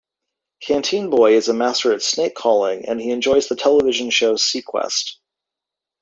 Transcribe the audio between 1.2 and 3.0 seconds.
is a master at snake-calling, and